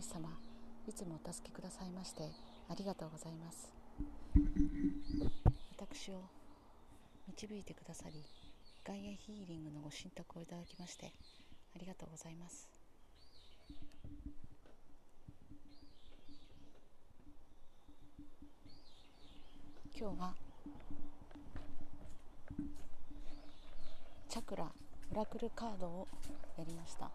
[0.00, 0.30] 主様
[0.88, 2.22] いつもお助けくださいまして
[2.70, 3.70] ありがとうございます。
[5.76, 6.22] 私を
[7.28, 8.24] 導いてくださり
[8.82, 11.12] ガイアヒーリングのご神託をいただきまして
[11.76, 12.66] ありがとうございます。
[19.94, 20.34] 今日は
[24.30, 24.64] チャクラ
[25.12, 26.08] オラクルカードを
[26.56, 27.10] やりました。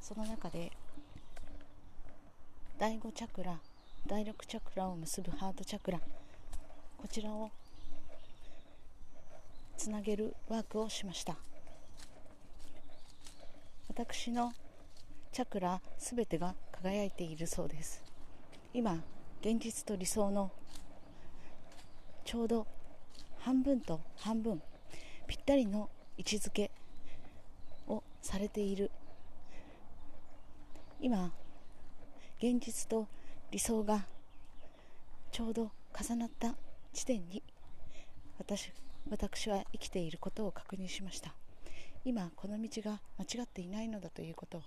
[0.00, 0.72] その中で
[2.80, 3.58] 第5チャクラ
[4.06, 6.00] 第6チャクラを結ぶハートチャクラ
[6.96, 7.50] こちらを
[9.76, 11.36] つなげるワークをしました。
[13.88, 14.54] 私の
[15.30, 18.02] チャクラすべてが輝いているそうです。
[18.72, 19.04] 今
[19.42, 20.50] 現実と理想の
[22.24, 22.66] ちょうど
[23.40, 24.62] 半分と半分
[25.26, 26.70] ぴったりの位置づけ
[27.88, 28.90] をされている。
[30.98, 31.30] 今
[32.42, 33.06] 現実と
[33.50, 34.06] 理想が
[35.30, 36.54] ちょうど重なった
[36.94, 37.42] 地点に
[38.38, 38.72] 私
[39.10, 41.34] 私は生きていることを確認しました。
[42.02, 44.62] 今この道が間違っていないのだということを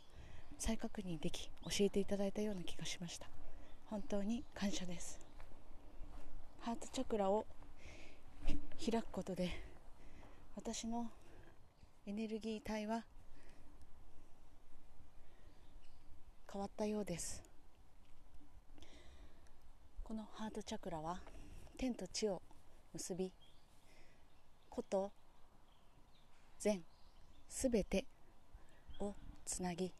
[0.59, 3.27] 再確認でき教えていただいたような気がしました。
[3.85, 5.19] 本当に感謝です。
[6.59, 7.47] ハートチャクラを
[8.79, 9.49] 開くことで
[10.55, 11.09] 私の
[12.05, 13.03] エネルギー体は
[16.51, 17.52] 変わったようです。
[20.13, 21.17] このハートチャクラは
[21.75, 22.39] 天と地を
[22.93, 23.33] 結び
[24.69, 25.11] 子と
[26.59, 26.83] 善
[27.49, 28.05] すべて
[28.99, 29.91] をつなぎ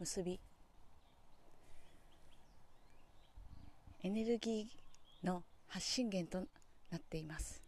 [0.00, 0.40] 結び
[4.04, 6.46] エネルギーの発信源と
[6.90, 7.62] なっています。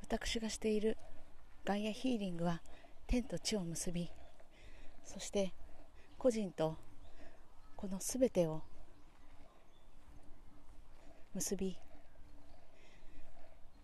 [0.00, 0.96] 私がしている
[1.66, 2.62] ガイアヒーリングは
[3.06, 4.10] 天と地を結び
[5.04, 5.52] そして
[6.16, 6.78] 個人と
[7.80, 8.60] この全てを
[11.32, 11.78] 結び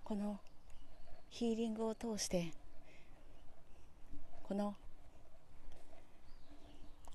[0.05, 0.39] この
[1.31, 2.53] ヒーリングを通して
[4.43, 4.75] この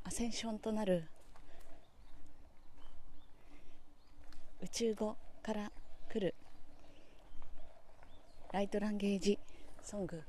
[0.03, 1.03] アセンションとなる
[4.63, 5.71] 宇宙語から
[6.11, 6.33] 来る
[8.51, 9.37] ライトランゲージ
[9.83, 10.23] ソング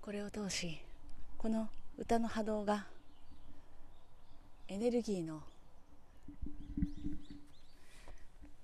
[0.00, 0.80] これを通し
[1.36, 1.68] この
[1.98, 2.86] 歌の波動が
[4.68, 5.42] エネルギーの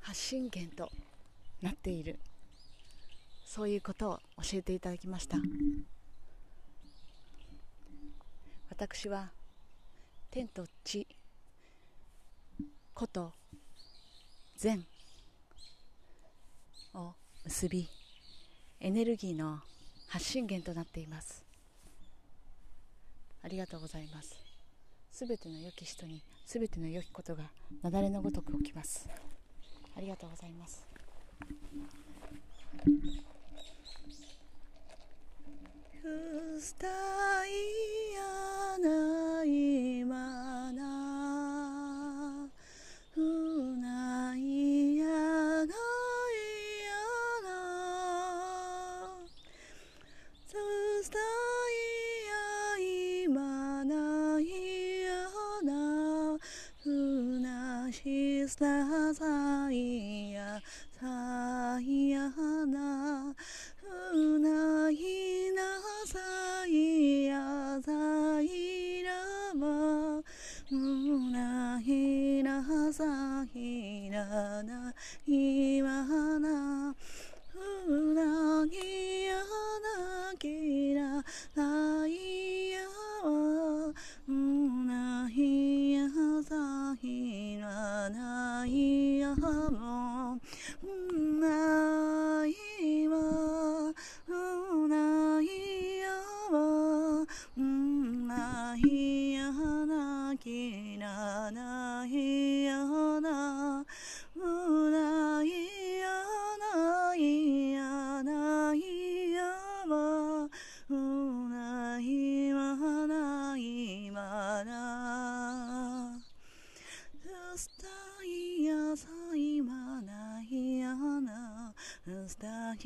[0.06, 0.88] 発信源と
[1.60, 2.20] なっている。
[3.44, 5.36] そういうことを教えていただきました。
[8.70, 9.32] 私は
[10.30, 11.08] 天と地
[12.94, 13.32] 子と
[14.56, 14.86] 善
[16.94, 17.88] を結び
[18.78, 19.58] エネルギーの
[20.06, 21.44] 発信源となっています。
[23.42, 24.36] ありがとうございます。
[25.10, 27.50] すべての良き人にすべての良きことが
[27.82, 29.08] 雪崩のごとく起きます。
[29.96, 30.86] ありがとうございます。
[36.02, 36.56] ふ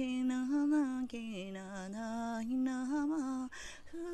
[0.00, 3.50] スタキナナキナナイナマ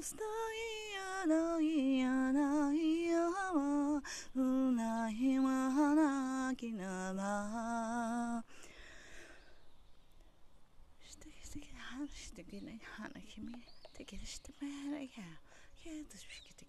[0.03, 4.03] スタイヤナイヤナイヤマ
[4.35, 8.45] ウナイマナキナマ
[11.05, 13.53] してしてけはしてけないはなきみ
[13.97, 15.07] てけしてめらや
[15.85, 16.67] けとしけて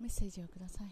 [0.00, 0.88] メッセージをください。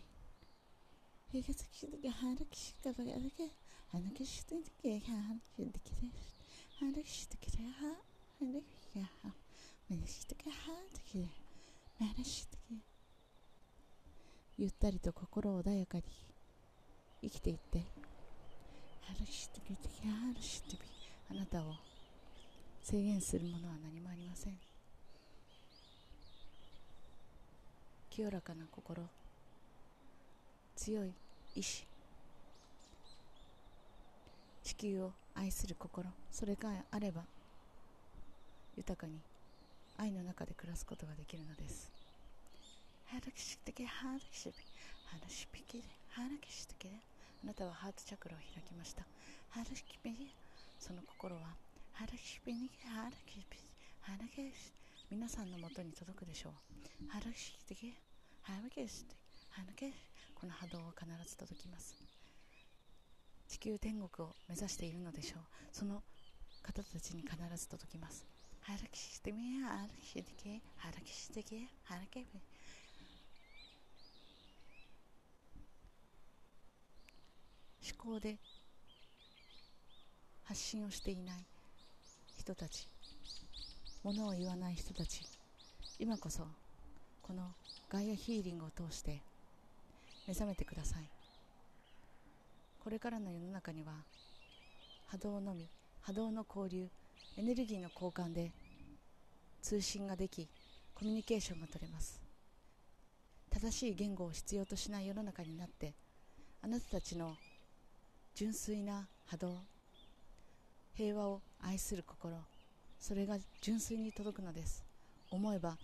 [14.59, 16.05] ゆったりと心穏やかに
[17.23, 17.83] 生きていって。
[21.31, 21.75] あなたを
[22.89, 24.57] 制限するものは何もありません。
[28.09, 29.03] 清らかな心。
[30.77, 31.13] 強い
[31.57, 31.85] 意志。
[34.63, 36.09] 地球を愛する心。
[36.31, 37.25] それがあれば
[38.77, 39.19] 豊かに
[39.99, 41.91] 愛の中で暮らすことができるのです。
[43.11, 43.21] あな
[47.53, 49.05] たはハートチャクラを開きました。
[50.79, 51.66] その心は
[51.97, 53.57] はるしびにはるきび
[54.03, 54.71] はるけし
[55.11, 56.53] 皆さんのもとに届くでしょう
[57.09, 57.87] はるしきてけ
[58.43, 59.15] はるけして
[59.53, 59.95] はるけ
[60.35, 61.97] この波動は必ず届きます
[63.49, 66.03] 地球天国を目指しているのでしょうその
[66.63, 68.27] 方たちに必ず届きます
[68.61, 72.27] はるきしてみはるきしてけはるきしてけはるけび
[77.81, 78.37] 思考で
[80.45, 81.56] 発信をしていない
[82.39, 82.89] 人たち。
[84.05, 85.23] 物を言わない人たち。
[85.99, 86.47] 今こそ
[87.23, 87.55] この
[87.89, 89.21] ガイアヒーリングを通して
[90.29, 91.09] 目覚めてください。
[92.79, 93.93] これからの世の中には
[95.07, 95.69] 波動のみ
[96.03, 96.89] 波動の交流
[97.37, 98.53] エネルギーの交換で
[99.63, 100.49] 通信ができ
[100.95, 102.21] コミュニケーションが取れます。
[103.51, 105.95] 正しい言語を必要としない世の中になって
[106.63, 107.35] あなたたちの
[108.35, 109.59] 純粋な波動
[110.97, 112.39] 平和を愛する心
[112.99, 114.83] それが純粋に届くのです。
[115.31, 115.77] 思えば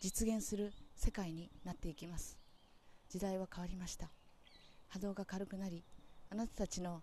[0.00, 2.36] 実現する世界になっていきます。
[3.08, 4.08] 時代は変わりました。
[4.88, 5.84] 波動が軽くなり
[6.32, 7.00] あなたたちの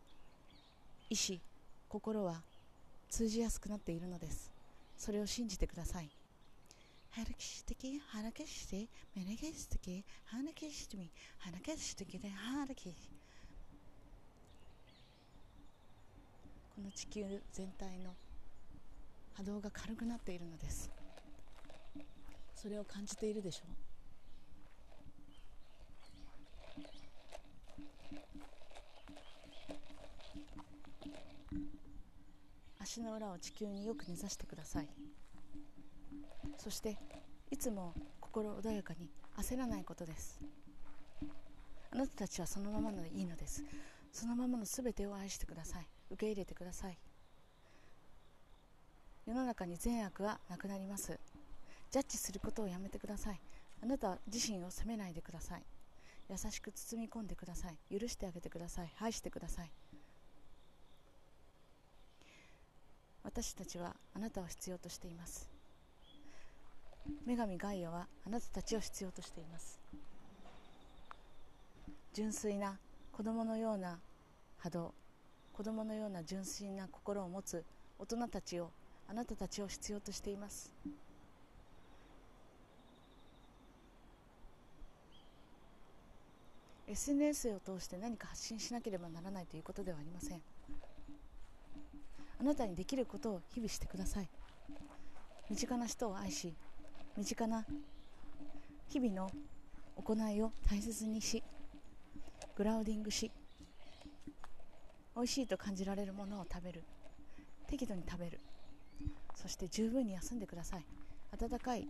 [1.09, 1.39] 意志
[1.87, 2.41] 心は
[3.09, 4.51] 通じやすくなっているのです。
[4.97, 6.09] それを信じてください。
[7.11, 11.09] ハラキシ的ハラキシテメネケシ的ハラキシテミ
[11.39, 12.75] ハラキシ的でハラ
[16.75, 17.23] この地球
[17.53, 18.13] 全体の
[19.33, 20.91] 波動が軽くなっているのです。
[22.53, 23.85] それを感じているでしょう。
[32.81, 34.89] 足の裏を地球によく根ざしてください。
[36.57, 36.97] そして
[37.51, 40.41] いつも心穏やかに焦らないことです。
[41.91, 43.63] あなたたちはそのままのいいのです。
[44.11, 45.87] そのままの全てを愛してください。
[46.09, 46.97] 受け入れてください。
[49.25, 51.19] 世の中に善悪はなくなります。
[51.91, 53.39] ジャッジすることをやめてください。
[53.81, 55.63] あなた自身を責めないでください。
[56.29, 57.99] 優しく包み込んでください。
[57.99, 58.91] 許してあげてください。
[58.99, 59.71] 愛してください。
[63.23, 65.49] 私たちはあなたを必要としています。
[67.25, 69.79] 女神ガイアはあなたたちを必要としています。
[72.13, 72.77] 純粋な
[73.11, 73.99] 子供のような
[74.57, 74.93] 波動。
[75.55, 77.63] 子供のような純粋な心を持つ
[77.97, 78.71] 大人たちを
[79.07, 80.69] あなたたちを必要としています。
[86.89, 90.41] SNS を通して何か発信しなければならないということではありません。
[92.37, 94.29] あなたにできることを日々してください。
[95.49, 96.53] 身近な人を愛し
[97.15, 97.65] 身近な
[98.89, 99.31] 日々の
[99.95, 101.41] 行いを大切にし
[102.57, 103.31] グラウディングし
[105.15, 106.83] 美味しいと感じられるものを食べる。
[107.67, 108.39] 適度に食べる。
[109.35, 110.85] そして十分に休んでください。
[111.37, 111.87] 暖かい。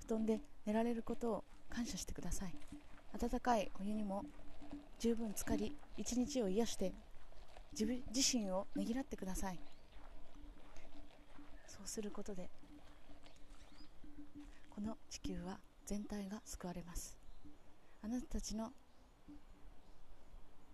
[0.00, 2.54] 布団で寝られることを感謝してください。
[3.12, 4.24] 温かいお湯にも
[4.98, 6.92] 十分浸かり一日を癒して
[7.72, 9.60] 自分自身をねぎらってください。
[11.66, 12.50] そうすることで
[14.70, 17.16] この地球は全体が救われます。
[18.02, 18.72] あなたたちの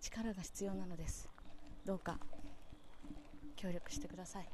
[0.04, 1.26] 力が必要なのです。
[1.86, 2.18] どうか
[3.56, 4.48] 協力してください。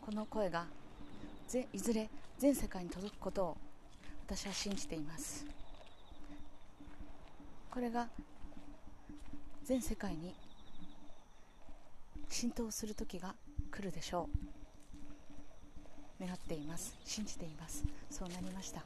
[0.00, 0.66] この声が
[1.72, 2.08] いずれ
[2.38, 3.56] 全世界に届くことを
[4.26, 5.44] 私は信じています。
[7.70, 8.08] これが
[9.64, 10.34] 全世界に
[12.30, 13.34] 浸透する時が
[13.70, 14.30] 来るでしょ
[16.20, 16.24] う。
[16.24, 16.96] 願っています。
[17.04, 17.84] 信じています。
[18.10, 18.82] そうなりました。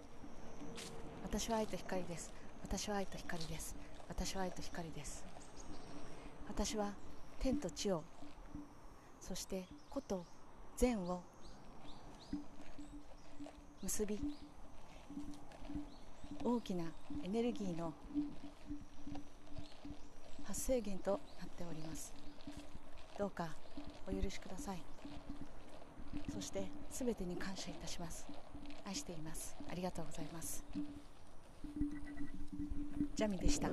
[1.22, 2.32] 私は愛と光です。
[2.62, 3.74] 私は愛と光です。
[4.08, 5.24] 私は愛と光です。
[6.48, 6.92] 私は
[7.40, 8.02] 天と地を
[9.20, 10.24] そして子と
[10.76, 11.22] 善を
[13.82, 14.20] 結び
[16.44, 16.84] 大きな
[17.24, 17.92] エネルギーの
[20.44, 22.12] 発生源となっております。
[23.18, 23.48] どうか
[24.06, 24.78] お許しください。
[26.32, 28.26] そして全てに感謝いたします。
[28.84, 29.56] 愛しています。
[29.70, 30.64] ありがとうございます。
[33.14, 33.70] ジャミでした。